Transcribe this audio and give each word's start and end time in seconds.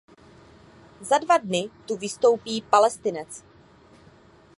Za 1.09 1.19
dva 1.25 1.37
dny 1.39 1.69
tu 1.87 1.97
vystoupí 1.97 2.61
Palestinec. 2.73 3.43